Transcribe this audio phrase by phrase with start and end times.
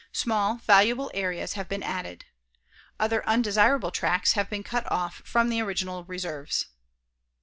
[0.13, 2.25] Small, valuable areas have been added.
[2.99, 6.65] Other undesirable tracts have been cut off from the original reserves.